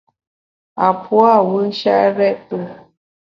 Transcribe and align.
A 0.85 0.87
pua’ 1.03 1.33
wù 1.47 1.57
nshèt 1.69 2.05
rèt-tu. 2.17 2.59